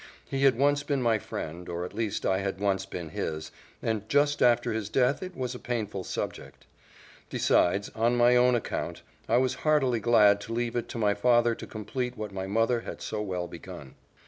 He 0.25 0.45
had 0.45 0.57
once 0.57 0.81
been 0.81 0.99
my 1.03 1.19
friend, 1.19 1.69
or 1.69 1.85
at 1.85 1.93
least 1.93 2.25
I 2.25 2.39
had 2.39 2.59
once 2.59 2.87
been 2.87 3.09
his 3.09 3.51
and 3.83 4.09
just 4.09 4.41
after 4.41 4.73
his 4.73 4.89
death 4.89 5.21
it 5.21 5.35
was 5.35 5.53
a 5.53 5.59
painful 5.59 6.03
subject. 6.05 6.65
Besides, 7.29 7.89
on 7.89 8.15
my 8.17 8.35
own 8.35 8.55
account, 8.55 9.03
I 9.29 9.37
was 9.37 9.53
heartily 9.61 9.99
glad 9.99 10.41
to 10.41 10.53
leave 10.53 10.75
it 10.75 10.89
to 10.89 10.97
my 10.97 11.13
father 11.13 11.53
to 11.53 11.67
complete 11.67 12.17
what 12.17 12.31
my 12.33 12.47
mother 12.47 12.79
had 12.79 12.99
so 12.99 13.21
well 13.21 13.47
begun. 13.47 13.93